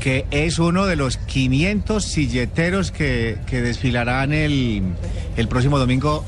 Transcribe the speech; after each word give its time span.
que 0.00 0.26
es 0.30 0.58
uno 0.58 0.86
de 0.86 0.96
los 0.96 1.16
500 1.16 2.04
silleteros 2.04 2.90
que, 2.90 3.38
que 3.46 3.62
desfilarán 3.62 4.32
el, 4.32 4.82
el 5.36 5.48
próximo 5.48 5.78
domingo 5.78 6.24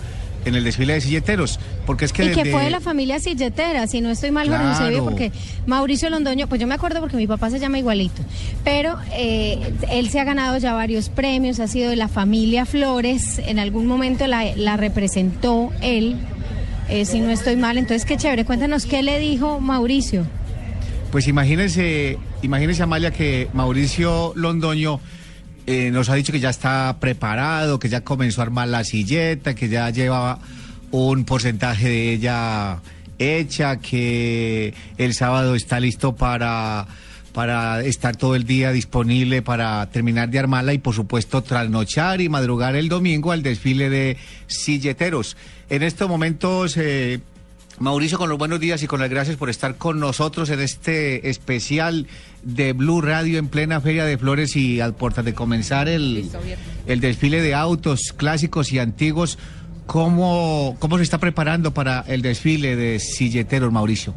en 0.46 0.54
el 0.54 0.64
desfile 0.64 0.94
de 0.94 1.00
silleteros. 1.00 1.58
Porque 1.84 2.04
es 2.04 2.12
que 2.12 2.24
y 2.24 2.30
que 2.30 2.46
fue 2.46 2.64
de 2.64 2.70
la 2.70 2.80
familia 2.80 3.18
silletera, 3.18 3.86
si 3.86 4.00
no 4.00 4.10
estoy 4.10 4.30
mal, 4.30 4.48
Jorge 4.48 4.62
Claro. 4.62 4.78
Eusebio, 4.78 5.04
porque 5.04 5.32
Mauricio 5.66 6.08
Londoño, 6.08 6.46
pues 6.48 6.60
yo 6.60 6.66
me 6.66 6.74
acuerdo 6.74 7.00
porque 7.00 7.16
mi 7.16 7.26
papá 7.26 7.50
se 7.50 7.58
llama 7.58 7.78
igualito, 7.78 8.22
pero 8.64 8.96
eh, 9.12 9.72
él 9.90 10.08
se 10.08 10.20
ha 10.20 10.24
ganado 10.24 10.56
ya 10.58 10.72
varios 10.72 11.08
premios, 11.08 11.58
ha 11.60 11.66
sido 11.68 11.90
de 11.90 11.96
la 11.96 12.08
familia 12.08 12.64
Flores, 12.64 13.40
en 13.40 13.58
algún 13.58 13.86
momento 13.86 14.26
la, 14.26 14.44
la 14.56 14.76
representó 14.76 15.70
él, 15.82 16.16
eh, 16.88 17.04
si 17.04 17.20
no 17.20 17.30
estoy 17.30 17.56
mal, 17.56 17.76
entonces 17.76 18.04
qué 18.04 18.16
chévere, 18.16 18.44
cuéntanos 18.44 18.86
qué 18.86 19.02
le 19.02 19.18
dijo 19.18 19.60
Mauricio. 19.60 20.26
Pues 21.16 21.28
imagínense, 21.28 22.18
imagínense 22.42 22.82
Amalia 22.82 23.10
que 23.10 23.48
Mauricio 23.54 24.34
Londoño 24.36 25.00
eh, 25.66 25.90
nos 25.90 26.10
ha 26.10 26.14
dicho 26.14 26.30
que 26.30 26.40
ya 26.40 26.50
está 26.50 26.98
preparado, 27.00 27.78
que 27.78 27.88
ya 27.88 28.02
comenzó 28.02 28.42
a 28.42 28.44
armar 28.44 28.68
la 28.68 28.84
silleta, 28.84 29.54
que 29.54 29.70
ya 29.70 29.88
lleva 29.88 30.40
un 30.90 31.24
porcentaje 31.24 31.88
de 31.88 32.12
ella 32.12 32.82
hecha, 33.18 33.76
que 33.76 34.74
el 34.98 35.14
sábado 35.14 35.54
está 35.54 35.80
listo 35.80 36.14
para 36.16 36.86
para 37.32 37.80
estar 37.80 38.14
todo 38.16 38.34
el 38.34 38.44
día 38.44 38.70
disponible 38.72 39.40
para 39.40 39.86
terminar 39.86 40.28
de 40.28 40.38
armarla 40.38 40.74
y 40.74 40.78
por 40.78 40.94
supuesto 40.94 41.42
trasnochar 41.42 42.20
y 42.20 42.28
madrugar 42.28 42.76
el 42.76 42.90
domingo 42.90 43.32
al 43.32 43.42
desfile 43.42 43.88
de 43.88 44.18
silleteros. 44.48 45.38
En 45.70 45.82
estos 45.82 46.10
momentos 46.10 46.76
eh, 46.76 47.20
Mauricio, 47.78 48.16
con 48.16 48.30
los 48.30 48.38
buenos 48.38 48.58
días 48.58 48.82
y 48.82 48.86
con 48.86 49.00
las 49.00 49.10
gracias 49.10 49.36
por 49.36 49.50
estar 49.50 49.76
con 49.76 50.00
nosotros 50.00 50.48
en 50.48 50.60
este 50.60 51.28
especial 51.28 52.06
de 52.42 52.72
Blue 52.72 53.02
Radio 53.02 53.38
en 53.38 53.48
plena 53.48 53.82
Feria 53.82 54.06
de 54.06 54.16
Flores 54.16 54.56
y 54.56 54.80
al 54.80 54.94
puertas 54.94 55.26
de 55.26 55.34
comenzar 55.34 55.86
el, 55.86 56.26
el 56.86 57.00
desfile 57.00 57.42
de 57.42 57.54
autos 57.54 58.14
clásicos 58.16 58.72
y 58.72 58.78
antiguos. 58.78 59.38
¿Cómo, 59.84 60.76
¿Cómo 60.78 60.96
se 60.96 61.02
está 61.04 61.18
preparando 61.18 61.74
para 61.74 62.00
el 62.08 62.22
desfile 62.22 62.76
de 62.76 62.98
silleteros, 62.98 63.70
Mauricio? 63.70 64.14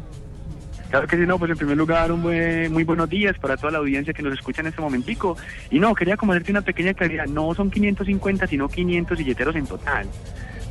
Claro 0.88 1.06
que 1.06 1.16
sí, 1.16 1.22
no, 1.26 1.38
pues 1.38 1.50
en 1.52 1.58
primer 1.58 1.76
lugar, 1.76 2.10
un 2.10 2.22
buen- 2.22 2.72
muy 2.72 2.82
buenos 2.82 3.08
días 3.10 3.36
para 3.38 3.56
toda 3.58 3.70
la 3.72 3.78
audiencia 3.78 4.12
que 4.14 4.22
nos 4.22 4.32
escucha 4.34 4.62
en 4.62 4.68
este 4.68 4.80
momentico. 4.80 5.36
Y 5.70 5.78
no, 5.78 5.94
quería 5.94 6.16
como 6.16 6.32
hacerte 6.32 6.50
una 6.50 6.62
pequeña 6.62 6.94
claridad, 6.94 7.26
no 7.26 7.54
son 7.54 7.70
550, 7.70 8.46
sino 8.48 8.68
500 8.68 9.18
silleteros 9.18 9.54
en 9.54 9.66
total, 9.66 10.06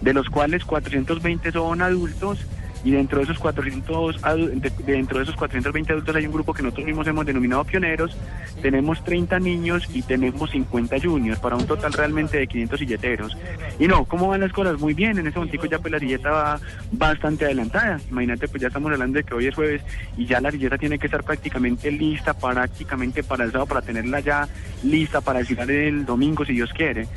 de 0.01 0.13
los 0.13 0.27
cuales 0.27 0.65
420 0.65 1.51
son 1.53 1.81
adultos 1.81 2.39
y 2.83 2.91
dentro 2.91 3.17
de 3.19 3.25
esos 3.25 3.39
400 3.39 4.22
adu- 4.23 4.49
de- 4.52 4.72
dentro 4.94 5.17
de 5.17 5.23
esos 5.23 5.35
420 5.35 5.91
adultos 5.94 6.16
hay 6.16 6.25
un 6.25 6.31
grupo 6.31 6.53
que 6.53 6.63
nosotros 6.63 6.85
mismos 6.85 7.08
hemos 7.08 7.25
denominado 7.25 7.63
pioneros, 7.66 8.16
tenemos 8.61 9.03
30 9.03 9.39
niños 9.39 9.88
y 9.94 10.02
tenemos 10.02 10.52
50 10.52 11.00
juniors 11.02 11.39
para 11.39 11.55
un 11.55 11.66
total 11.67 11.94
realmente 11.94 12.38
de 12.38 12.47
500 12.47 12.79
silleteros. 12.79 13.38
Y 13.79 13.88
no, 13.88 14.06
¿cómo 14.06 14.28
van 14.28 14.41
las 14.41 14.51
cosas? 14.51 14.79
Muy 14.79 14.94
bien, 14.94 15.17
en 15.17 15.28
ese 15.28 15.38
momentico 15.38 15.66
ya 15.66 15.79
pues 15.79 15.91
la 15.91 16.00
silleta 16.00 16.29
va 16.31 16.59
bastante 16.91 17.45
adelantada. 17.45 18.00
Imagínate, 18.09 18.47
pues 18.47 18.62
ya 18.62 18.67
estamos 18.67 18.91
hablando 18.91 19.17
de 19.17 19.23
que 19.23 19.34
hoy 19.34 19.47
es 19.47 19.56
jueves 19.56 19.81
y 20.17 20.25
ya 20.25 20.40
la 20.41 20.51
silleta 20.51 20.78
tiene 20.78 20.97
que 21.00 21.07
estar 21.07 21.23
prácticamente 21.23 21.91
lista, 21.91 22.34
prácticamente 22.34 23.23
para 23.23 23.44
el 23.46 23.51
sábado, 23.51 23.67
para 23.67 23.81
tenerla 23.81 24.19
ya 24.19 24.47
lista 24.84 25.22
para 25.22 25.40
el 25.40 26.06
domingo 26.06 26.46
si 26.46 26.53
Dios 26.53 26.72
quiere. 26.73 27.07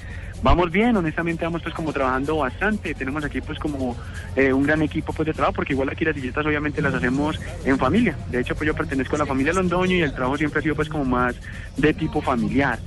Vamos 0.43 0.73
bien, 0.73 0.97
honestamente 0.97 1.45
vamos 1.45 1.63
pues 1.63 1.73
como 1.73 1.93
trabajando 1.93 2.39
bastante, 2.39 2.95
tenemos 2.95 3.25
aquí 3.25 3.41
pues 3.41 3.61
como 3.61 3.97
eh, 4.35 4.53
un 4.53 4.65
gran 4.65 4.83
equipo 4.83 5.13
pues 5.13 5.27
de 5.27 5.33
trabajo, 5.33 5.55
porque 5.55 5.73
igual 5.73 5.89
aquí 5.89 6.05
las 6.05 6.17
silletas 6.17 6.45
obviamente 6.45 6.83
las 6.83 6.95
hacemos 6.95 7.39
en 7.65 7.79
familia, 7.79 8.17
de 8.29 8.41
hecho 8.41 8.57
pues 8.57 8.67
yo 8.67 8.75
pertenezco 8.75 9.15
a 9.15 9.21
la 9.21 9.27
familia 9.27 9.53
Londoño 9.53 9.95
y 9.95 10.03
el 10.03 10.13
trabajo 10.13 10.37
siempre 10.37 10.59
ha 10.59 10.63
sido 10.63 10.75
pues 10.75 10.89
como 10.89 11.05
más 11.05 11.37
de 11.77 11.95
tipo 11.95 12.21
familiar. 12.21 12.81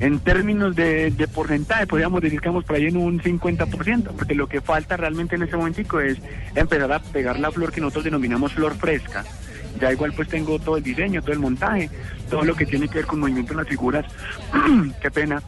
En 0.00 0.20
términos 0.20 0.74
de, 0.74 1.10
de 1.10 1.28
porcentaje, 1.28 1.86
podríamos 1.86 2.22
decir 2.22 2.40
que 2.40 2.48
vamos 2.48 2.64
por 2.64 2.76
ahí 2.76 2.86
en 2.86 2.96
un 2.96 3.20
50%, 3.20 4.08
porque 4.16 4.34
lo 4.34 4.48
que 4.48 4.60
falta 4.62 4.96
realmente 4.96 5.36
en 5.36 5.42
este 5.42 5.56
momentico 5.56 6.00
es 6.00 6.18
empezar 6.54 6.90
a 6.92 6.98
pegar 6.98 7.38
la 7.38 7.52
flor 7.52 7.70
que 7.70 7.80
nosotros 7.80 8.04
denominamos 8.04 8.54
flor 8.54 8.74
fresca. 8.74 9.22
Ya 9.78 9.92
igual 9.92 10.12
pues 10.14 10.28
tengo 10.28 10.58
todo 10.58 10.78
el 10.78 10.82
diseño, 10.82 11.20
todo 11.20 11.32
el 11.32 11.38
montaje, 11.38 11.90
todo 12.30 12.42
lo 12.42 12.54
que 12.54 12.66
tiene 12.66 12.88
que 12.88 12.96
ver 12.96 13.06
con 13.06 13.20
movimiento 13.20 13.52
en 13.52 13.58
las 13.58 13.68
figuras. 13.68 14.06
Qué 15.00 15.10
pena. 15.10 15.42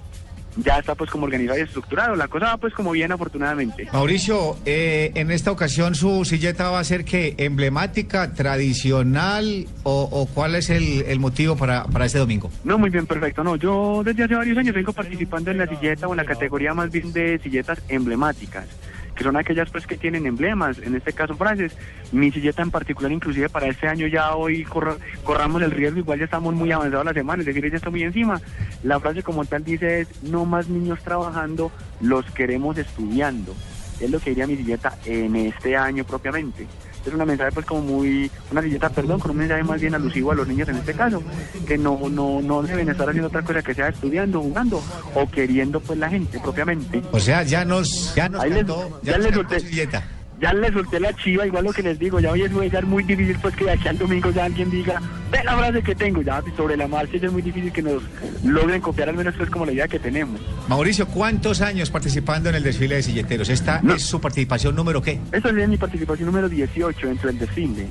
Ya 0.57 0.79
está 0.79 0.95
pues 0.95 1.11
como 1.11 1.25
organizado 1.25 1.59
y 1.59 1.63
estructurado. 1.63 2.15
La 2.15 2.29
cosa 2.29 2.47
va 2.47 2.57
pues 2.59 2.73
como 2.75 2.93
bien 2.93 3.11
afortunadamente. 3.13 3.89
Mauricio, 3.93 4.57
eh, 4.65 5.13
en 5.15 5.31
esta 5.31 5.51
ocasión 5.51 5.95
su 5.95 6.25
silleta 6.25 6.71
va 6.71 6.79
a 6.79 6.85
ser 6.85 7.05
que 7.05 7.35
emblemática, 7.39 8.33
tradicional 8.35 9.67
o, 9.83 10.09
o 10.11 10.27
cuál 10.27 10.55
es 10.55 10.71
el, 10.71 11.03
el 11.03 11.19
motivo 11.19 11.57
para, 11.57 11.85
para 11.85 12.07
este 12.07 12.19
domingo? 12.19 12.51
No, 12.65 12.79
muy 12.79 12.91
bien, 12.91 13.07
perfecto. 13.07 13.43
No, 13.43 13.57
yo 13.57 14.03
desde 14.05 14.25
hace 14.25 14.35
varios 14.35 14.59
años 14.59 14.75
vengo 14.75 14.93
participando 14.93 15.51
en 15.51 15.59
la 15.59 15.67
silleta 15.67 16.07
o 16.07 16.13
en 16.13 16.19
la 16.19 16.25
categoría 16.25 16.75
más 16.75 16.91
bien 16.91 17.13
de 17.13 17.39
silletas 17.39 17.81
emblemáticas, 17.89 18.67
que 19.15 19.25
son 19.25 19.37
aquellas 19.37 19.71
pues 19.71 19.87
que 19.87 19.97
tienen 19.97 20.27
emblemas, 20.27 20.79
en 20.79 20.95
este 20.95 21.13
caso 21.13 21.35
frases. 21.37 21.77
Mi 22.13 22.31
silleta 22.31 22.63
en 22.63 22.71
particular, 22.71 23.11
inclusive 23.13 23.49
para 23.49 23.67
este 23.67 23.89
año 23.89 24.07
ya 24.07 24.35
hoy 24.35 24.65
corra- 24.65 24.97
corramos 25.23 25.63
el 25.63 25.71
riesgo, 25.71 25.99
igual 26.01 26.19
ya 26.19 26.25
estamos 26.27 26.55
muy 26.55 26.73
avanzados 26.73 27.05
la 27.07 27.13
semana, 27.13 27.41
es 27.43 27.47
decir, 27.47 27.69
ya 27.71 27.77
está 27.77 27.91
muy 27.91 28.03
encima. 28.03 28.41
La 28.83 29.01
frase 29.01 29.23
como 29.23 29.45
tal 29.45 29.65
dice 29.65 30.01
es, 30.01 30.23
no 30.23 30.45
más 30.45 30.69
niños 30.69 31.01
trabajando, 31.03 31.71
los 32.01 32.29
queremos 32.33 32.77
estudiando. 32.79 33.55
Es 34.01 34.11
lo 34.11 34.19
que 34.19 34.31
diría 34.31 34.47
mi 34.47 34.57
silleta 34.57 34.99
en 35.05 35.37
este 35.37 35.77
año 35.77 36.05
propiamente. 36.05 36.67
Es 37.07 37.13
una 37.13 37.25
mensaje 37.25 37.53
pues 37.53 37.67
como 37.67 37.83
muy, 37.83 38.31
una 38.51 38.63
silleta, 38.63 38.89
perdón, 38.91 39.21
con 39.21 39.33
un 39.33 39.37
mensaje 39.39 39.63
más 39.63 39.81
bien 39.81 39.95
alusivo 39.95 40.33
a 40.33 40.35
los 40.35 40.49
niños 40.49 40.69
en 40.69 40.77
este 40.77 40.95
caso, 40.95 41.23
que 41.67 41.77
no, 41.77 41.99
no, 42.11 42.41
no 42.41 42.63
deben 42.63 42.89
estar 42.89 43.09
haciendo 43.09 43.29
otra 43.29 43.43
cosa 43.43 43.63
que 43.63 43.75
sea 43.75 43.89
estudiando, 43.89 44.41
jugando 44.41 44.83
o 45.15 45.31
queriendo 45.31 45.81
pues 45.81 45.99
la 45.99 46.09
gente 46.09 46.39
propiamente. 46.41 47.03
O 47.13 47.21
sea, 47.21 47.43
ya 47.43 47.65
nos, 47.65 48.15
ya 48.15 48.29
nos 48.29 48.43
Ahí 48.43 48.51
les- 48.51 48.59
cantó, 48.59 49.01
ya 49.03 49.13
ya 49.13 49.19
nos 49.19 49.27
les 49.27 49.35
cantó 49.37 49.49
solté. 49.51 49.61
su 49.61 49.67
silleta. 49.69 50.03
Ya 50.45 50.53
le 50.53 50.71
solté 50.71 51.01
la 51.01 51.11
chiva, 51.15 51.47
igual 51.47 51.65
lo 51.65 51.73
que 51.73 51.83
les 51.83 51.99
digo, 51.99 52.21
ya 52.21 52.31
hoy 52.31 52.43
es 52.43 52.53
es 52.53 52.85
muy 52.85 53.03
difícil 53.03 53.35
pues 53.41 53.57
que 53.57 53.65
de 53.65 53.71
aquí 53.71 53.89
al 53.89 53.97
domingo 53.97 54.31
ya 54.31 54.45
alguien 54.45 54.71
diga, 54.71 55.01
ve 55.33 55.43
la 55.43 55.57
frase 55.57 55.83
que 55.83 55.95
tengo, 55.95 56.21
ya 56.21 56.43
sobre 56.55 56.77
la 56.77 56.87
marcha 56.87 57.17
es 57.17 57.33
muy 57.33 57.41
difícil 57.41 57.73
que 57.73 57.81
nos 57.81 58.03
logren 58.45 58.83
copiar 58.83 59.09
al 59.09 59.17
menos 59.17 59.35
pues 59.39 59.49
como 59.49 59.65
la 59.65 59.73
idea 59.73 59.89
que 59.89 59.99
tenemos. 59.99 60.39
Mauricio, 60.69 61.07
¿cuántos 61.09 61.63
años 61.63 61.89
participando 61.89 62.51
en 62.51 62.57
el 62.57 62.63
desfile 62.63 62.97
de 62.97 63.03
silleteros? 63.03 63.49
¿Esta 63.49 63.81
No. 63.81 63.95
es 63.95 64.03
su 64.03 64.21
participación 64.21 64.77
número 64.77 65.01
qué? 65.01 65.19
Esta 65.33 65.49
sería 65.49 65.67
mi 65.67 65.79
participación 65.79 66.27
número 66.27 66.47
18 66.51 67.07
dentro 67.07 67.29
del 67.29 67.39
desfile. 67.39 67.87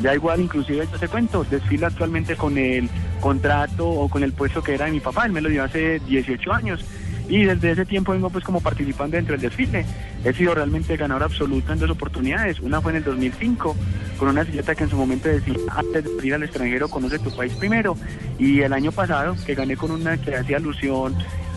Ya 0.00 0.14
igual, 0.14 0.40
inclusive, 0.40 0.88
yo 0.90 0.98
te 0.98 1.08
cuento, 1.08 1.44
desfilo 1.44 1.88
actualmente 1.88 2.36
con 2.36 2.56
el 2.56 2.88
contrato 3.20 3.86
o 3.86 4.08
con 4.08 4.22
el 4.22 4.32
puesto 4.32 4.62
que 4.62 4.76
era 4.76 4.86
de 4.86 4.92
mi 4.92 5.00
papá, 5.00 5.26
él 5.26 5.32
me 5.32 5.42
lo 5.42 5.50
dio 5.50 5.62
hace 5.62 5.98
18 6.06 6.52
años. 6.54 6.82
Y 7.28 7.44
desde 7.44 7.72
ese 7.72 7.84
tiempo 7.84 8.12
vengo 8.12 8.30
pues 8.30 8.44
como 8.44 8.60
participando 8.60 9.16
dentro 9.16 9.32
del 9.32 9.42
desfile. 9.42 9.84
He 10.24 10.32
sido 10.32 10.54
realmente 10.54 10.96
ganador 10.96 11.24
absoluto 11.24 11.72
en 11.72 11.78
dos 11.78 11.90
oportunidades. 11.90 12.60
Una 12.60 12.80
fue 12.80 12.92
en 12.92 12.98
el 12.98 13.04
2005, 13.04 13.76
con 14.18 14.28
una 14.28 14.44
silleta 14.44 14.74
que 14.74 14.84
en 14.84 14.90
su 14.90 14.96
momento 14.96 15.28
decía, 15.28 15.54
antes 15.68 16.04
de 16.04 16.26
ir 16.26 16.34
al 16.34 16.42
extranjero, 16.42 16.88
conoce 16.88 17.18
tu 17.18 17.34
país 17.34 17.52
primero. 17.54 17.96
Y 18.38 18.60
el 18.60 18.72
año 18.72 18.92
pasado, 18.92 19.36
que 19.44 19.54
gané 19.54 19.76
con 19.76 19.90
una 19.90 20.16
que 20.16 20.34
hacía 20.34 20.56
alusión 20.56 21.14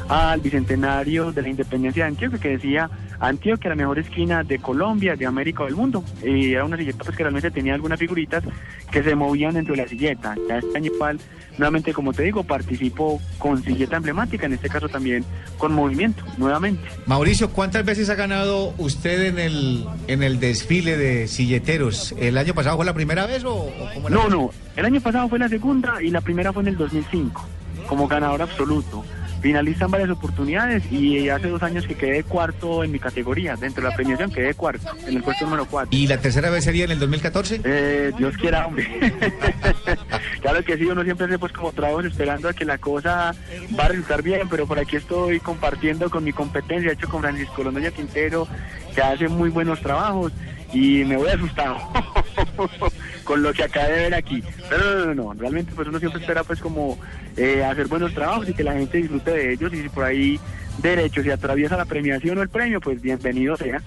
al 0.09 0.41
bicentenario 0.41 1.31
de 1.31 1.41
la 1.41 1.49
independencia 1.49 2.03
de 2.03 2.09
Antioquia, 2.09 2.39
que 2.39 2.49
decía 2.49 2.89
Antioquia, 3.21 3.69
la 3.69 3.75
mejor 3.75 3.99
esquina 3.99 4.43
de 4.43 4.57
Colombia, 4.57 5.15
de 5.15 5.27
América 5.27 5.63
o 5.63 5.65
del 5.67 5.75
mundo. 5.75 6.03
Y 6.25 6.53
era 6.53 6.65
una 6.65 6.75
silleta 6.75 7.03
pues 7.03 7.15
que 7.15 7.23
realmente 7.23 7.51
tenía 7.51 7.75
algunas 7.75 7.99
figuritas 7.99 8.43
que 8.91 9.03
se 9.03 9.15
movían 9.15 9.53
dentro 9.53 9.75
de 9.75 9.83
la 9.83 9.87
silleta. 9.87 10.35
Ya 10.49 10.57
este 10.57 10.75
año 10.75 10.91
igual, 10.91 11.19
nuevamente 11.57 11.93
como 11.93 12.13
te 12.13 12.23
digo, 12.23 12.43
participo 12.43 13.21
con 13.37 13.63
silleta 13.63 13.97
emblemática, 13.97 14.47
en 14.47 14.53
este 14.53 14.69
caso 14.69 14.89
también 14.89 15.23
con 15.59 15.71
movimiento, 15.73 16.23
nuevamente. 16.37 16.81
Mauricio, 17.05 17.51
¿cuántas 17.51 17.85
veces 17.85 18.09
ha 18.09 18.15
ganado 18.15 18.73
usted 18.79 19.25
en 19.25 19.37
el, 19.37 19.85
en 20.07 20.23
el 20.23 20.39
desfile 20.39 20.97
de 20.97 21.27
silleteros? 21.27 22.15
¿El 22.17 22.39
año 22.39 22.55
pasado 22.55 22.77
fue 22.77 22.85
la 22.85 22.95
primera 22.95 23.27
vez 23.27 23.43
o, 23.43 23.53
o 23.53 23.93
cómo? 23.93 24.09
No, 24.09 24.29
no, 24.29 24.49
el 24.75 24.85
año 24.85 24.99
pasado 24.99 25.29
fue 25.29 25.37
la 25.37 25.47
segunda 25.47 26.01
y 26.01 26.09
la 26.09 26.21
primera 26.21 26.51
fue 26.51 26.63
en 26.63 26.69
el 26.69 26.77
2005, 26.77 27.47
como 27.87 28.07
ganador 28.07 28.41
absoluto. 28.41 29.05
Finalista 29.41 29.85
en 29.85 29.91
varias 29.91 30.09
oportunidades 30.09 30.83
y 30.91 31.29
hace 31.29 31.49
dos 31.49 31.63
años 31.63 31.85
que 31.85 31.95
quedé 31.95 32.23
cuarto 32.23 32.83
en 32.83 32.91
mi 32.91 32.99
categoría. 32.99 33.55
Dentro 33.55 33.83
de 33.83 33.89
la 33.89 33.95
premiación 33.95 34.31
quedé 34.31 34.53
cuarto, 34.53 34.89
en 35.07 35.17
el 35.17 35.23
puesto 35.23 35.45
número 35.45 35.65
cuatro. 35.65 35.97
¿Y 35.97 36.07
la 36.07 36.19
tercera 36.19 36.49
vez 36.49 36.63
sería 36.63 36.85
en 36.85 36.91
el 36.91 36.99
2014? 36.99 37.61
Eh, 37.63 38.11
Dios 38.17 38.37
quiera, 38.37 38.67
hombre. 38.67 38.87
claro 40.41 40.63
que 40.63 40.77
sí, 40.77 40.85
uno 40.85 41.03
siempre 41.03 41.25
hace 41.25 41.39
pues 41.39 41.51
como 41.51 41.71
trabajos 41.71 42.05
esperando 42.05 42.49
a 42.49 42.53
que 42.53 42.65
la 42.65 42.77
cosa 42.77 43.35
va 43.77 43.85
a 43.85 43.87
resultar 43.87 44.21
bien, 44.21 44.47
pero 44.49 44.67
por 44.67 44.79
aquí 44.79 44.95
estoy 44.95 45.39
compartiendo 45.39 46.09
con 46.09 46.23
mi 46.23 46.33
competencia, 46.33 46.91
hecho 46.91 47.09
con 47.09 47.21
Francisco 47.21 47.63
Londoña 47.63 47.91
Quintero, 47.91 48.47
que 48.93 49.01
hace 49.01 49.27
muy 49.27 49.49
buenos 49.49 49.79
trabajos 49.81 50.31
y 50.73 51.03
me 51.03 51.17
voy 51.17 51.29
asustado 51.29 51.77
con 53.31 53.43
lo 53.43 53.53
que 53.53 53.63
acabé 53.63 53.93
de 53.93 53.97
ver 54.01 54.13
aquí. 54.15 54.43
Pero 54.69 54.83
no, 54.83 55.05
no, 55.05 55.13
no, 55.13 55.39
realmente 55.39 55.71
pues 55.73 55.87
uno 55.87 55.99
siempre 55.99 56.19
espera 56.19 56.43
pues 56.43 56.59
como 56.59 56.99
eh, 57.37 57.63
hacer 57.63 57.87
buenos 57.87 58.13
trabajos 58.13 58.49
y 58.49 58.53
que 58.53 58.61
la 58.61 58.73
gente 58.73 58.97
disfrute 58.97 59.31
de 59.31 59.53
ellos 59.53 59.73
y 59.73 59.83
si 59.83 59.87
por 59.87 60.03
ahí 60.03 60.37
derecho 60.79 61.23
se 61.23 61.31
atraviesa 61.31 61.77
la 61.77 61.85
premiación 61.85 62.37
o 62.37 62.41
el 62.41 62.49
premio, 62.49 62.81
pues 62.81 63.01
bienvenido 63.01 63.55
sea. 63.55 63.81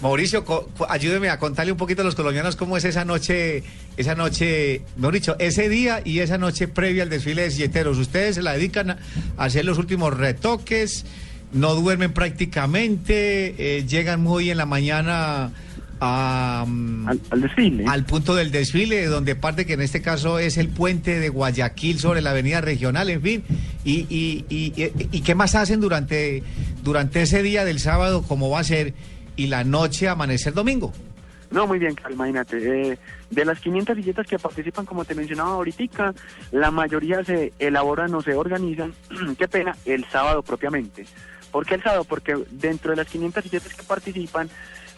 Mauricio, 0.00 0.44
ayúdeme 0.88 1.28
a 1.28 1.40
contarle 1.40 1.72
un 1.72 1.78
poquito 1.78 2.02
a 2.02 2.04
los 2.04 2.14
colombianos 2.14 2.54
cómo 2.54 2.76
es 2.76 2.84
esa 2.84 3.04
noche, 3.04 3.64
esa 3.96 4.14
noche, 4.14 4.82
mejor 4.96 5.14
dicho, 5.14 5.36
ese 5.40 5.68
día 5.68 6.00
y 6.04 6.20
esa 6.20 6.38
noche 6.38 6.68
previa 6.68 7.02
al 7.02 7.10
desfile 7.10 7.42
de 7.42 7.50
silleteros. 7.50 7.98
Ustedes 7.98 8.36
se 8.36 8.42
la 8.42 8.52
dedican 8.52 8.90
a 8.90 8.98
hacer 9.38 9.64
los 9.64 9.76
últimos 9.76 10.16
retoques, 10.16 11.04
no 11.52 11.74
duermen 11.74 12.12
prácticamente, 12.12 13.56
eh, 13.78 13.84
llegan 13.86 14.20
muy 14.20 14.52
en 14.52 14.56
la 14.56 14.66
mañana 14.66 15.50
a, 16.00 16.64
mm, 16.66 17.08
Al, 17.08 17.20
al 17.30 17.40
desfile. 17.42 17.84
al 17.86 18.04
punto 18.04 18.34
del 18.34 18.50
desfile, 18.50 19.04
donde 19.06 19.36
parte 19.36 19.66
que 19.66 19.74
en 19.74 19.82
este 19.82 20.00
caso 20.02 20.38
es 20.38 20.56
el 20.56 20.68
puente 20.68 21.20
de 21.20 21.28
Guayaquil 21.28 21.98
sobre 21.98 22.22
la 22.22 22.30
avenida 22.30 22.60
regional, 22.60 23.10
en 23.10 23.22
fin. 23.22 23.44
¿Y, 23.84 24.06
y, 24.08 24.44
y, 24.48 25.20
qué 25.22 25.34
más 25.34 25.54
hacen 25.54 25.80
durante, 25.80 26.42
durante 26.82 27.22
ese 27.22 27.42
día 27.42 27.64
del 27.64 27.78
sábado, 27.80 28.22
como 28.22 28.50
va 28.50 28.60
a 28.60 28.64
ser, 28.64 28.94
y 29.36 29.46
la 29.48 29.64
noche 29.64 30.08
amanecer 30.08 30.52
domingo? 30.54 30.92
No, 31.50 31.66
muy 31.66 31.78
bien, 31.80 31.96
imagínate. 32.10 32.92
eh, 32.92 32.98
de 33.30 33.44
las 33.44 33.58
500 33.60 33.96
silletas 33.96 34.26
que 34.26 34.38
participan, 34.38 34.86
como 34.86 35.04
te 35.04 35.14
mencionaba 35.16 35.50
ahorita, 35.50 36.14
la 36.52 36.70
mayoría 36.70 37.24
se 37.24 37.52
elaboran 37.58 38.14
o 38.14 38.22
se 38.22 38.34
organizan, 38.34 38.92
qué 39.38 39.48
pena, 39.48 39.76
el 39.84 40.04
sábado 40.06 40.42
propiamente. 40.42 41.06
¿Por 41.50 41.66
qué 41.66 41.74
el 41.74 41.82
sábado? 41.82 42.04
Porque 42.04 42.36
dentro 42.52 42.92
de 42.92 42.98
las 42.98 43.08
500 43.08 43.42
silletas 43.42 43.74
que 43.74 43.82
participan, 43.82 44.48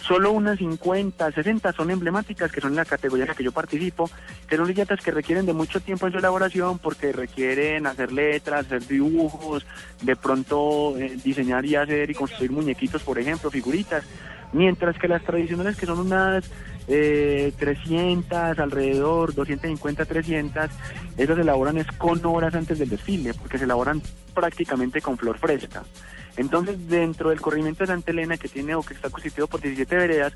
solo 0.03 0.33
unas 0.33 0.59
50, 0.59 1.33
60 1.33 1.73
son 1.73 1.91
emblemáticas, 1.91 2.51
que 2.51 2.61
son 2.61 2.75
la 2.75 2.85
categoría 2.85 3.25
en 3.25 3.29
la 3.29 3.35
que 3.35 3.45
yo 3.45 3.53
participo, 3.53 4.11
que 4.49 4.57
son 4.57 4.67
silletas 4.67 5.01
que 5.01 5.11
requieren 5.11 5.47
de 5.47 5.53
mucho 5.53 5.81
tiempo 5.81 6.07
en 6.07 6.13
su 6.13 6.19
elaboración 6.19 6.79
porque 6.79 7.13
requieren 7.13 7.87
hacer 7.87 8.13
letras, 8.13 8.67
hacer 8.67 8.87
dibujos, 8.87 9.65
de 10.03 10.17
pronto 10.17 10.99
eh, 10.99 11.17
diseñar 11.23 11.65
y 11.65 11.77
hacer 11.77 12.11
y 12.11 12.15
construir 12.15 12.51
muñequitos, 12.51 13.03
por 13.03 13.19
ejemplo, 13.19 13.51
figuritas. 13.51 14.05
Mientras 14.53 14.99
que 14.99 15.09
las 15.09 15.23
tradicionales, 15.23 15.77
que 15.77 15.87
son 15.87 16.01
unas 16.01 16.45
eh, 16.89 17.53
300, 17.59 18.59
alrededor, 18.59 19.35
250, 19.35 20.05
300, 20.05 20.71
esas 21.17 21.37
se 21.37 21.43
elaboran 21.43 21.79
es 21.79 21.87
con 21.93 22.21
horas 22.27 22.55
antes 22.55 22.79
del 22.79 22.91
desfile, 22.91 23.33
porque 23.35 23.57
se 23.57 23.65
elaboran 23.65 24.03
prácticamente 24.35 25.01
con 25.01 25.17
flor 25.17 25.39
fresca. 25.39 25.85
Entonces, 26.37 26.89
dentro 26.89 27.31
del 27.31 27.41
corrimiento 27.41 27.85
de 27.85 27.89
Santa 27.89 28.11
Elena, 28.11 28.37
que 28.37 28.49
tiene 28.49 28.75
o 28.75 28.83
que 28.83 28.95
está 28.95 29.11
constituido 29.11 29.47
por 29.47 29.61
17 29.61 29.97
veredas, 29.97 30.33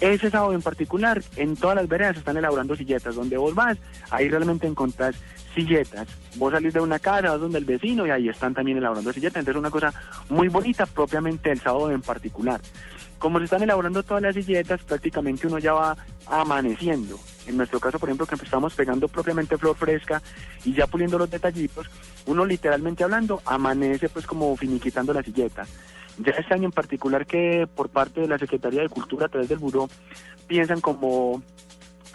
ese 0.00 0.30
sábado 0.30 0.52
en 0.52 0.62
particular, 0.62 1.22
en 1.36 1.56
todas 1.56 1.76
las 1.76 1.88
veredas 1.88 2.16
están 2.16 2.36
elaborando 2.36 2.76
silletas. 2.76 3.14
Donde 3.14 3.36
vos 3.36 3.54
vas, 3.54 3.78
ahí 4.10 4.28
realmente 4.28 4.66
encontrás 4.66 5.16
silletas. 5.54 6.06
Vos 6.36 6.52
salís 6.52 6.74
de 6.74 6.80
una 6.80 6.98
casa, 6.98 7.30
vas 7.30 7.40
donde 7.40 7.58
el 7.58 7.64
vecino 7.64 8.06
y 8.06 8.10
ahí 8.10 8.28
están 8.28 8.54
también 8.54 8.78
elaborando 8.78 9.12
silletas. 9.12 9.40
Entonces, 9.40 9.58
una 9.58 9.70
cosa 9.70 9.92
muy 10.28 10.48
bonita 10.48 10.84
propiamente 10.86 11.50
el 11.50 11.60
sábado 11.60 11.90
en 11.90 12.02
particular. 12.02 12.60
Como 13.18 13.38
se 13.38 13.44
están 13.44 13.62
elaborando 13.62 14.02
todas 14.02 14.22
las 14.22 14.34
silletas, 14.34 14.82
prácticamente 14.82 15.46
uno 15.46 15.58
ya 15.58 15.72
va 15.72 15.96
amaneciendo. 16.26 17.18
En 17.46 17.56
nuestro 17.56 17.80
caso, 17.80 17.98
por 17.98 18.08
ejemplo, 18.08 18.26
que 18.26 18.34
estamos 18.34 18.74
pegando 18.74 19.08
propiamente 19.08 19.56
flor 19.56 19.76
fresca 19.76 20.20
y 20.64 20.74
ya 20.74 20.86
puliendo 20.86 21.18
los 21.18 21.30
detallitos, 21.30 21.86
uno 22.26 22.44
literalmente 22.44 23.04
hablando 23.04 23.40
amanece 23.44 24.08
pues 24.08 24.26
como 24.26 24.56
finiquitando 24.56 25.12
la 25.12 25.22
silleta. 25.22 25.64
Ya 26.18 26.32
este 26.32 26.54
año 26.54 26.64
en 26.64 26.72
particular 26.72 27.26
que 27.26 27.68
por 27.72 27.88
parte 27.88 28.20
de 28.20 28.28
la 28.28 28.38
Secretaría 28.38 28.82
de 28.82 28.88
Cultura 28.88 29.26
a 29.26 29.28
través 29.28 29.48
del 29.48 29.58
Buró 29.58 29.88
piensan 30.46 30.80
como 30.80 31.42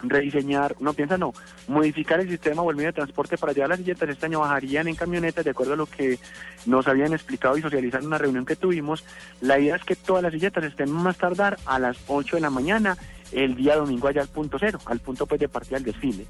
rediseñar, 0.02 0.74
no 0.80 0.92
piensan 0.94 1.20
no, 1.20 1.32
modificar 1.68 2.20
el 2.20 2.28
sistema 2.28 2.62
o 2.62 2.70
el 2.70 2.76
medio 2.76 2.88
de 2.88 2.94
transporte 2.94 3.38
para 3.38 3.52
llevar 3.52 3.70
las 3.70 3.78
silletas 3.78 4.08
este 4.08 4.26
año 4.26 4.40
bajarían 4.40 4.88
en 4.88 4.96
camionetas 4.96 5.44
de 5.44 5.50
acuerdo 5.50 5.74
a 5.74 5.76
lo 5.76 5.86
que 5.86 6.18
nos 6.66 6.88
habían 6.88 7.12
explicado 7.12 7.56
y 7.56 7.62
socializado 7.62 8.02
en 8.02 8.08
una 8.08 8.18
reunión 8.18 8.44
que 8.44 8.56
tuvimos. 8.56 9.04
La 9.40 9.58
idea 9.58 9.76
es 9.76 9.84
que 9.84 9.96
todas 9.96 10.22
las 10.22 10.32
silletas 10.32 10.64
estén 10.64 10.90
más 10.90 11.16
tardar 11.16 11.58
a 11.66 11.78
las 11.78 11.96
8 12.08 12.36
de 12.36 12.42
la 12.42 12.50
mañana 12.50 12.96
el 13.32 13.54
día 13.54 13.76
domingo 13.76 14.08
allá 14.08 14.22
al 14.22 14.28
punto 14.28 14.58
cero, 14.58 14.78
al 14.86 15.00
punto 15.00 15.26
pues 15.26 15.40
de 15.40 15.48
partida 15.48 15.76
del 15.76 15.92
desfile. 15.92 16.26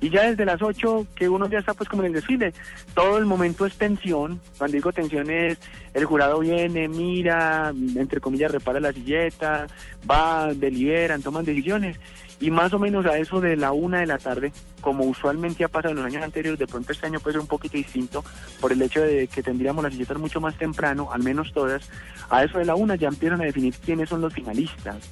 Y 0.00 0.10
ya 0.10 0.22
desde 0.28 0.44
las 0.44 0.60
8 0.60 1.06
que 1.14 1.28
uno 1.28 1.48
ya 1.48 1.60
está 1.60 1.74
pues 1.74 1.88
como 1.88 2.02
en 2.02 2.08
el 2.08 2.14
desfile, 2.14 2.52
todo 2.94 3.18
el 3.18 3.24
momento 3.24 3.66
es 3.66 3.76
tensión, 3.76 4.40
cuando 4.58 4.74
digo 4.74 4.92
tensión 4.92 5.30
es 5.30 5.58
el 5.94 6.04
jurado 6.04 6.40
viene, 6.40 6.88
mira, 6.88 7.72
entre 7.94 8.20
comillas 8.20 8.50
repara 8.50 8.80
la 8.80 8.92
silleta, 8.92 9.66
va, 10.10 10.52
deliberan, 10.54 11.22
toman 11.22 11.44
decisiones 11.44 11.98
y 12.42 12.50
más 12.50 12.72
o 12.72 12.78
menos 12.80 13.06
a 13.06 13.16
eso 13.18 13.40
de 13.40 13.56
la 13.56 13.70
una 13.70 14.00
de 14.00 14.06
la 14.06 14.18
tarde, 14.18 14.52
como 14.80 15.04
usualmente 15.04 15.62
ha 15.62 15.68
pasado 15.68 15.92
en 15.92 15.98
los 15.98 16.06
años 16.06 16.24
anteriores, 16.24 16.58
de 16.58 16.66
pronto 16.66 16.90
este 16.90 17.06
año 17.06 17.20
puede 17.20 17.34
ser 17.34 17.40
un 17.40 17.46
poquito 17.46 17.76
distinto 17.76 18.24
por 18.60 18.72
el 18.72 18.82
hecho 18.82 19.00
de 19.00 19.28
que 19.28 19.44
tendríamos 19.44 19.84
las 19.84 19.92
silletas 19.92 20.18
mucho 20.18 20.40
más 20.40 20.58
temprano, 20.58 21.10
al 21.12 21.22
menos 21.22 21.52
todas, 21.52 21.88
a 22.28 22.42
eso 22.42 22.58
de 22.58 22.64
la 22.64 22.74
una 22.74 22.96
ya 22.96 23.06
empiezan 23.06 23.40
a 23.40 23.44
definir 23.44 23.74
quiénes 23.74 24.08
son 24.08 24.20
los 24.20 24.34
finalistas. 24.34 25.08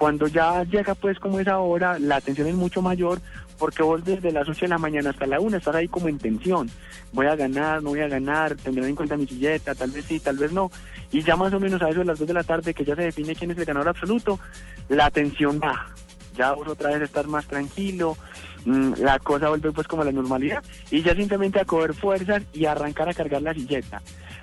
Cuando 0.00 0.28
ya 0.28 0.64
llega 0.64 0.94
pues 0.94 1.18
como 1.18 1.40
esa 1.40 1.58
hora, 1.58 1.98
la 1.98 2.16
atención 2.16 2.48
es 2.48 2.54
mucho 2.54 2.80
mayor 2.80 3.20
porque 3.58 3.82
vos 3.82 4.02
desde 4.02 4.32
las 4.32 4.48
8 4.48 4.60
de 4.62 4.68
la 4.68 4.78
mañana 4.78 5.10
hasta 5.10 5.26
la 5.26 5.38
1 5.38 5.58
estás 5.58 5.74
ahí 5.74 5.88
como 5.88 6.08
en 6.08 6.16
tensión. 6.16 6.70
Voy 7.12 7.26
a 7.26 7.36
ganar, 7.36 7.82
no 7.82 7.90
voy 7.90 8.00
a 8.00 8.08
ganar, 8.08 8.54
tendré 8.54 8.88
en 8.88 8.96
cuenta 8.96 9.18
mi 9.18 9.26
silleta, 9.26 9.74
tal 9.74 9.90
vez 9.90 10.06
sí, 10.06 10.18
tal 10.18 10.38
vez 10.38 10.52
no. 10.52 10.70
Y 11.12 11.22
ya 11.22 11.36
más 11.36 11.52
o 11.52 11.60
menos 11.60 11.82
a 11.82 11.90
eso 11.90 11.98
de 11.98 12.06
las 12.06 12.18
2 12.18 12.28
de 12.28 12.32
la 12.32 12.44
tarde, 12.44 12.72
que 12.72 12.82
ya 12.82 12.96
se 12.96 13.02
define 13.02 13.34
quién 13.34 13.50
es 13.50 13.58
el 13.58 13.66
ganador 13.66 13.90
absoluto, 13.90 14.40
la 14.88 15.10
tensión 15.10 15.60
baja. 15.60 15.94
Ya 16.34 16.52
vos 16.52 16.66
otra 16.66 16.92
vez 16.92 17.02
estás 17.02 17.26
más 17.26 17.46
tranquilo, 17.46 18.16
la 18.64 19.18
cosa 19.18 19.48
vuelve 19.48 19.72
pues 19.72 19.88
como 19.88 20.02
a 20.02 20.04
la 20.04 20.12
normalidad 20.12 20.62
y 20.90 21.02
ya 21.02 21.14
simplemente 21.14 21.60
a 21.60 21.64
coger 21.64 21.94
fuerzas 21.94 22.42
y 22.52 22.66
arrancar 22.66 23.08
a 23.08 23.14
cargar 23.14 23.42
la 23.42 23.54
silleta. 23.54 24.02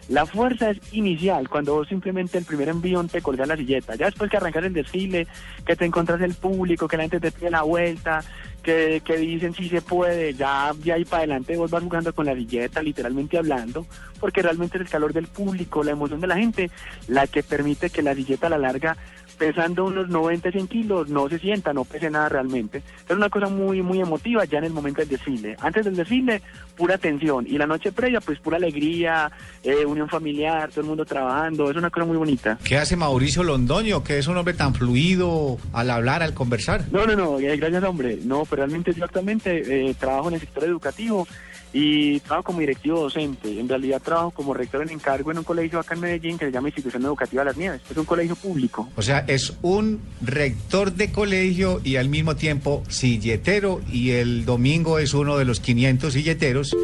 La 0.10 0.26
fuerza 0.26 0.70
es 0.70 0.78
inicial, 0.94 1.50
cuando 1.50 1.74
vos 1.74 1.90
simplemente 1.90 2.38
el 2.38 2.46
primer 2.46 2.70
envión 2.70 3.10
te 3.10 3.22
colgas 3.22 3.48
la 3.48 3.58
silleta. 3.58 3.96
Ya 3.96 4.06
después 4.06 4.32
que 4.32 4.38
arrancas 4.38 4.64
el 4.64 4.74
desfile, 4.74 5.28
que 5.66 5.76
te 5.76 5.84
encontrás 5.84 6.22
el 6.22 6.34
público, 6.34 6.88
que 6.88 6.96
la 6.96 7.04
gente 7.04 7.20
te 7.20 7.32
pide 7.32 7.52
la 7.52 7.64
vuelta, 7.64 8.24
que, 8.64 9.02
que 9.04 9.18
dicen 9.18 9.54
si 9.54 9.68
se 9.68 9.82
puede, 9.82 10.34
ya 10.34 10.72
de 10.74 10.94
ahí 10.94 11.04
para 11.04 11.24
adelante 11.24 11.58
vos 11.58 11.72
vas 11.72 11.84
jugando 11.84 12.16
con 12.16 12.26
la 12.26 12.36
silleta, 12.36 12.82
literalmente 12.82 13.38
hablando, 13.38 13.86
porque 14.22 14.42
realmente 14.42 14.78
es 14.78 14.82
el 14.82 14.90
calor 14.90 15.12
del 15.12 15.28
público, 15.28 15.84
la 15.84 15.92
emoción 15.92 16.22
de 16.22 16.28
la 16.28 16.38
gente, 16.38 16.72
la 17.10 17.28
que 17.28 17.44
permite 17.44 17.90
que 17.90 18.02
la 18.02 18.16
silleta 18.16 18.48
a 18.48 18.52
la 18.52 18.58
larga 18.58 18.96
pesando 19.38 19.86
unos 19.86 20.10
90, 20.10 20.52
100 20.52 20.68
kilos, 20.68 21.10
no 21.10 21.30
se 21.30 21.40
sienta, 21.40 21.74
no 21.74 21.86
pese 21.86 22.10
nada 22.10 22.30
realmente. 22.30 22.82
Es 23.08 23.16
una 23.16 23.30
cosa 23.30 23.48
muy, 23.48 23.82
muy 23.82 24.00
emotiva 24.00 24.46
ya 24.46 24.58
en 24.58 24.66
el 24.66 24.74
momento 24.74 25.02
del 25.02 25.10
desfile. 25.10 25.56
Antes 25.60 25.86
del 25.86 25.96
desfile, 25.96 26.42
pura 26.76 26.98
tensión. 26.98 27.46
Y 27.48 27.58
la 27.58 27.68
noche 27.68 27.92
previa, 27.92 28.22
pues 28.22 28.40
pura 28.40 28.58
alegría, 28.58 29.32
eh, 29.64 29.86
unión 29.86 30.10
familiar, 30.10 30.70
todo 30.70 30.82
el 30.82 30.88
mundo 30.88 31.06
trabajando. 31.06 31.70
Es 31.70 31.78
una 31.78 31.90
cosa 31.90 32.06
muy 32.06 32.18
bonita. 32.18 32.58
¿Qué 32.64 32.78
hace 32.78 32.96
Mauricio 32.96 33.44
Londoño, 33.44 34.04
que 34.04 34.18
es 34.18 34.28
un 34.28 34.38
hombre 34.38 34.54
tan 34.54 34.74
fluido 34.74 35.58
al 35.74 35.90
hablar, 35.90 36.24
al 36.24 36.34
conversar? 36.34 36.86
No, 36.92 37.06
no, 37.06 37.16
no, 37.16 37.40
eh, 37.40 37.56
gracias 37.58 37.84
hombre. 37.84 38.20
No, 38.24 38.46
pero 38.46 38.66
realmente 38.66 38.94
yo 38.94 39.06
actualmente 39.06 39.90
eh, 39.90 39.94
trabajo 39.94 40.30
en 40.30 40.36
el 40.36 40.40
sector 40.42 40.64
educativo 40.64 41.28
y 41.74 42.20
trabajo 42.22 42.44
como 42.46 42.60
directivo 42.60 43.02
docente. 43.02 43.60
En 43.60 43.68
realidad 43.68 44.02
trabajo 44.02 44.32
como 44.32 44.54
rector 44.54 44.82
en 44.82 44.90
encargo 44.90 45.32
en 45.32 45.40
un 45.40 45.44
colegio 45.44 45.80
acá 45.80 45.96
en 45.96 46.02
Medellín 46.02 46.38
que 46.38 46.46
se 46.46 46.52
llama 46.52 46.70
Institución 46.70 47.04
Educativa 47.04 47.44
Las 47.44 47.58
Nieves. 47.58 47.82
Es 47.90 47.98
un 47.98 48.06
colegio 48.06 48.36
público. 48.36 48.90
O 48.96 49.02
sea, 49.02 49.20
es 49.28 49.54
un 49.62 50.02
rector 50.22 50.94
de 50.94 51.12
colegio 51.12 51.82
y 51.84 51.98
al 51.98 52.10
mismo 52.10 52.36
tiempo 52.36 52.84
silletero 52.88 53.82
y 53.92 54.12
el 54.12 54.46
domingo 54.46 55.00
es 55.00 55.14
uno 55.14 55.38
de 55.38 55.46
los 55.46 55.60
500 55.60 56.14
silleteros 56.14 56.76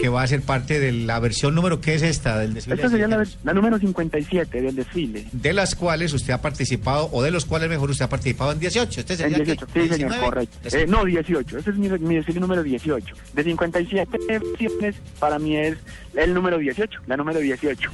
que 0.00 0.08
va 0.08 0.22
a 0.22 0.26
ser 0.26 0.40
parte 0.42 0.80
de 0.80 0.92
la 0.92 1.18
versión 1.20 1.54
número, 1.54 1.80
¿qué 1.80 1.94
es 1.94 2.02
esta? 2.02 2.38
Del 2.38 2.54
desfile 2.54 2.76
Esta 2.76 2.88
sería 2.88 3.06
la, 3.08 3.24
la 3.44 3.52
número 3.52 3.78
57 3.78 4.60
del 4.62 4.74
desfile. 4.74 5.26
de 5.32 5.52
las 5.52 5.74
cuales 5.74 6.12
usted 6.12 6.32
ha 6.32 6.40
participado, 6.40 7.08
o 7.12 7.22
de 7.22 7.30
los 7.30 7.44
cuales 7.44 7.68
mejor 7.68 7.90
usted 7.90 8.04
ha 8.04 8.08
participado 8.08 8.52
en 8.52 8.60
18. 8.60 9.00
Este 9.00 9.12
En 9.12 9.18
sería 9.18 9.38
que 9.38 9.44
18, 9.44 9.66
sí, 9.66 9.80
señor, 9.80 9.98
19. 10.10 10.24
correcto. 10.24 10.76
Eh, 10.76 10.86
no, 10.88 11.04
18. 11.04 11.58
Ese 11.58 11.70
es 11.70 11.76
mi, 11.76 11.88
mi 11.90 12.16
desfile 12.16 12.40
número 12.40 12.62
18. 12.62 13.14
De 13.34 13.44
57 13.44 14.18
versiones, 14.28 14.94
para 15.18 15.38
mí 15.38 15.56
es 15.56 15.76
el 16.14 16.32
número 16.34 16.58
18, 16.58 17.00
la 17.06 17.16
número 17.16 17.40
18. 17.40 17.90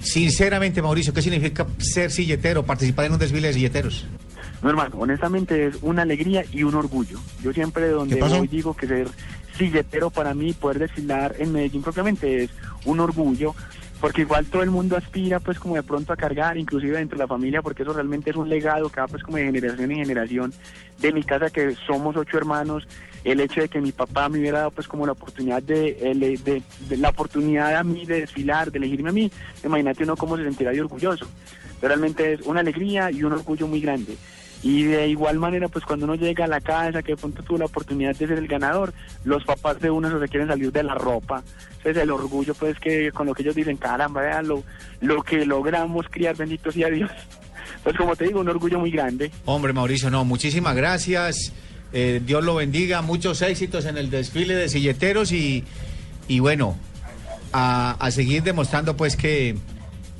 Sinceramente, 0.00 0.80
Mauricio, 0.82 1.12
¿qué 1.12 1.22
significa 1.22 1.66
ser 1.78 2.10
silletero, 2.10 2.64
participar 2.64 3.06
en 3.06 3.12
un 3.14 3.18
desfile 3.18 3.48
de 3.48 3.54
silleteros? 3.54 4.06
No, 4.62 4.70
hermano, 4.70 4.96
honestamente 4.98 5.66
es 5.66 5.76
una 5.82 6.02
alegría 6.02 6.44
y 6.52 6.62
un 6.62 6.74
orgullo. 6.74 7.18
Yo 7.42 7.52
siempre 7.52 7.88
donde 7.88 8.16
voy 8.16 8.46
digo 8.48 8.74
que 8.74 8.86
ser 8.86 9.08
silletero 9.56 10.10
para 10.10 10.34
mí 10.34 10.52
poder 10.52 10.78
desfilar 10.78 11.34
en 11.38 11.52
Medellín 11.52 11.82
propiamente 11.82 12.44
es 12.44 12.50
un 12.84 13.00
orgullo 13.00 13.54
porque 14.00 14.20
igual 14.20 14.44
todo 14.46 14.62
el 14.62 14.70
mundo 14.70 14.94
aspira 14.96 15.40
pues 15.40 15.58
como 15.58 15.74
de 15.74 15.82
pronto 15.82 16.12
a 16.12 16.16
cargar, 16.16 16.58
inclusive 16.58 16.98
dentro 16.98 17.16
de 17.16 17.24
la 17.24 17.28
familia, 17.28 17.62
porque 17.62 17.82
eso 17.82 17.94
realmente 17.94 18.28
es 18.28 18.36
un 18.36 18.48
legado 18.48 18.90
que 18.90 19.00
va 19.00 19.08
pues 19.08 19.22
como 19.22 19.38
de 19.38 19.44
generación 19.44 19.90
en 19.90 19.96
generación 19.98 20.52
de 20.98 21.12
mi 21.12 21.22
casa 21.22 21.48
que 21.48 21.74
somos 21.86 22.14
ocho 22.14 22.36
hermanos, 22.36 22.86
el 23.24 23.40
hecho 23.40 23.62
de 23.62 23.68
que 23.70 23.80
mi 23.80 23.92
papá 23.92 24.28
me 24.28 24.38
hubiera 24.38 24.58
dado 24.58 24.70
pues 24.70 24.86
como 24.86 25.06
la 25.06 25.12
oportunidad 25.12 25.62
de, 25.62 25.94
de, 26.44 26.62
de- 26.88 26.96
la 26.98 27.08
oportunidad 27.08 27.74
a 27.74 27.82
mí 27.84 28.04
de 28.04 28.20
desfilar, 28.20 28.70
de 28.70 28.76
elegirme 28.78 29.08
a 29.08 29.12
mí, 29.12 29.32
imagínate 29.64 30.04
uno 30.04 30.14
cómo 30.16 30.36
se 30.36 30.44
sentirá 30.44 30.72
de 30.72 30.80
orgulloso. 30.82 31.26
Realmente 31.80 32.34
es 32.34 32.42
una 32.42 32.60
alegría 32.60 33.10
y 33.10 33.22
un 33.22 33.32
orgullo 33.32 33.66
muy 33.66 33.80
grande. 33.80 34.16
Y 34.62 34.84
de 34.84 35.08
igual 35.08 35.38
manera, 35.38 35.68
pues 35.68 35.84
cuando 35.84 36.06
uno 36.06 36.14
llega 36.14 36.44
a 36.44 36.48
la 36.48 36.60
casa, 36.60 37.02
que 37.02 37.12
de 37.12 37.16
pronto 37.16 37.42
tuvo 37.42 37.58
la 37.58 37.66
oportunidad 37.66 38.16
de 38.16 38.26
ser 38.26 38.38
el 38.38 38.48
ganador, 38.48 38.92
los 39.24 39.44
papás 39.44 39.80
de 39.80 39.90
uno 39.90 40.18
se 40.18 40.28
quieren 40.28 40.48
salir 40.48 40.72
de 40.72 40.82
la 40.82 40.94
ropa. 40.94 41.42
Entonces 41.76 42.02
el 42.02 42.10
orgullo, 42.10 42.54
pues 42.54 42.78
que 42.78 43.12
con 43.12 43.26
lo 43.26 43.34
que 43.34 43.42
ellos 43.42 43.54
dicen, 43.54 43.76
caramba, 43.76 44.22
vean 44.22 44.48
lo, 44.48 44.64
lo 45.00 45.22
que 45.22 45.44
logramos 45.44 46.06
criar, 46.10 46.36
bendito 46.36 46.72
sea 46.72 46.88
Dios. 46.88 47.10
Pues 47.82 47.96
como 47.96 48.16
te 48.16 48.24
digo, 48.24 48.40
un 48.40 48.48
orgullo 48.48 48.80
muy 48.80 48.90
grande. 48.90 49.30
Hombre, 49.44 49.72
Mauricio, 49.72 50.10
no, 50.10 50.24
muchísimas 50.24 50.74
gracias. 50.74 51.52
Eh, 51.92 52.20
Dios 52.24 52.42
lo 52.42 52.56
bendiga, 52.56 53.00
muchos 53.00 53.42
éxitos 53.42 53.84
en 53.84 53.96
el 53.96 54.10
desfile 54.10 54.56
de 54.56 54.68
silleteros 54.68 55.30
y, 55.30 55.62
y 56.26 56.40
bueno, 56.40 56.76
a, 57.52 57.92
a 57.92 58.10
seguir 58.10 58.42
demostrando 58.42 58.96
pues 58.96 59.16
que, 59.16 59.54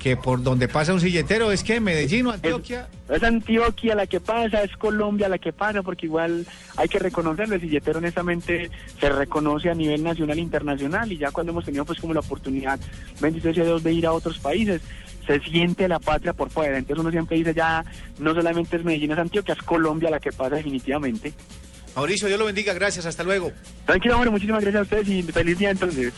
que 0.06 0.16
por 0.16 0.40
donde 0.40 0.68
pasa 0.68 0.94
un 0.94 1.00
silletero 1.00 1.50
es 1.50 1.64
que 1.64 1.80
Medellín 1.80 2.28
o 2.28 2.30
Antioquia. 2.30 2.86
Es 3.08 3.25
Antioquia 3.25 3.96
la 3.96 4.06
que 4.06 4.20
pasa, 4.20 4.62
es 4.62 4.70
Colombia 4.76 5.28
la 5.28 5.38
que 5.38 5.52
pasa, 5.52 5.82
porque 5.82 6.06
igual 6.06 6.46
hay 6.76 6.86
que 6.86 7.00
reconocerlo, 7.00 7.56
el 7.56 7.60
silletero 7.60 7.98
honestamente 7.98 8.70
se 9.00 9.08
reconoce 9.08 9.68
a 9.68 9.75
nivel 9.75 10.04
nacional 10.04 10.38
e 10.38 10.42
internacional 10.42 11.10
y 11.10 11.18
ya 11.18 11.32
cuando 11.32 11.50
hemos 11.50 11.64
tenido 11.64 11.84
pues 11.84 11.98
como 11.98 12.14
la 12.14 12.20
oportunidad, 12.20 12.78
bendito 13.20 13.52
sea 13.52 13.64
Dios, 13.64 13.82
de 13.82 13.94
ir 13.94 14.06
a 14.06 14.12
otros 14.12 14.38
países, 14.38 14.80
se 15.26 15.40
siente 15.40 15.88
la 15.88 15.98
patria 15.98 16.32
por 16.32 16.50
fuera, 16.50 16.78
entonces 16.78 17.00
uno 17.00 17.10
siempre 17.10 17.38
dice 17.38 17.52
ya, 17.52 17.84
no 18.20 18.32
solamente 18.32 18.76
es 18.76 18.84
Medellín, 18.84 19.10
es 19.10 19.18
Antioquia, 19.18 19.54
es 19.54 19.62
Colombia 19.64 20.08
la 20.08 20.20
que 20.20 20.30
pasa 20.30 20.54
definitivamente. 20.54 21.32
Mauricio, 21.96 22.28
Dios 22.28 22.38
lo 22.38 22.46
bendiga, 22.46 22.75
gracias, 22.75 23.06
hasta 23.06 23.25
luego. 23.25 23.50
Tranquilo, 23.86 24.14
hombre, 24.14 24.30
muchísimas 24.30 24.62
gracias 24.62 24.80
a 24.80 24.84
ustedes 24.84 25.08
y 25.08 25.22
feliz 25.25 25.58
día 25.58 25.70
entonces. 25.70 26.12